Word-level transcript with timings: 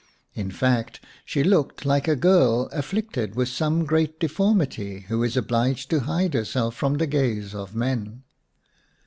In 0.33 0.49
fact 0.49 0.99
she 1.25 1.43
looked 1.43 1.85
like 1.85 2.07
a 2.07 2.15
girl 2.15 2.69
afflicted 2.71 3.35
with 3.35 3.49
some 3.49 3.85
great 3.85 4.19
deformity, 4.19 5.01
who 5.09 5.21
is 5.21 5.37
obliged 5.37 5.91
to 5.91 5.99
hide 6.09 6.33
herself 6.33 6.73
from 6.73 6.95
the 6.95 7.05
gaze 7.05 7.53
of 7.53 7.75
men. 7.75 8.23